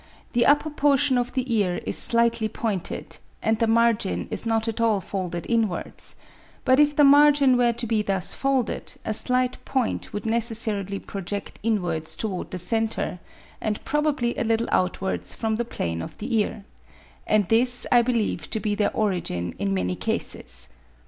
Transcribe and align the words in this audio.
the 0.33 0.47
upper 0.47 0.71
portion 0.71 1.15
of 1.15 1.33
the 1.33 1.55
ear 1.55 1.75
is 1.85 1.95
slightly 1.95 2.49
pointed, 2.49 3.17
and 3.43 3.59
the 3.59 3.67
margin 3.67 4.27
is 4.31 4.47
not 4.47 4.67
at 4.67 4.81
all 4.81 4.99
folded 4.99 5.45
inwards; 5.47 6.15
but 6.65 6.79
if 6.79 6.95
the 6.95 7.03
margin 7.03 7.55
were 7.55 7.71
to 7.71 7.85
be 7.85 8.01
thus 8.01 8.33
folded, 8.33 8.93
a 9.05 9.13
slight 9.13 9.63
point 9.63 10.11
would 10.11 10.25
necessarily 10.25 10.97
project 10.97 11.59
inwards 11.61 12.17
towards 12.17 12.49
the 12.49 12.57
centre, 12.57 13.19
and 13.61 13.85
probably 13.85 14.35
a 14.39 14.43
little 14.43 14.67
outwards 14.71 15.35
from 15.35 15.57
the 15.57 15.63
plane 15.65 16.01
of 16.01 16.17
the 16.17 16.35
ear; 16.35 16.65
and 17.27 17.47
this 17.49 17.85
I 17.91 18.01
believe 18.01 18.49
to 18.49 18.59
be 18.59 18.73
their 18.73 18.91
origin 18.97 19.53
in 19.59 19.71
many 19.71 19.95
cases. 19.95 20.69